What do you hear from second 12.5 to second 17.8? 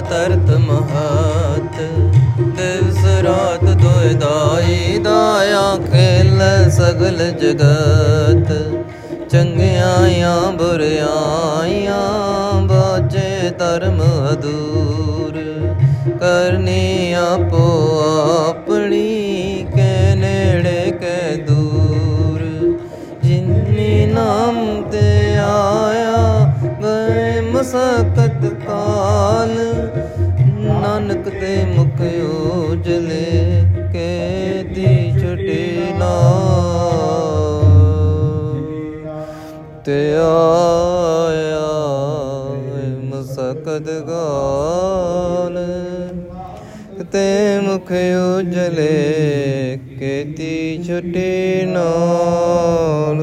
ਬਾਜੇ ਧਰਮ ਅਦੂਰ ਕਰਨੀ ਆਪੋ